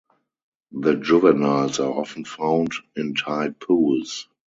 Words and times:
The 0.71 0.95
juveniles 0.95 1.79
are 1.79 1.91
often 1.91 2.25
found 2.25 2.71
in 2.95 3.13
tide 3.13 3.59
pools. 3.59 4.27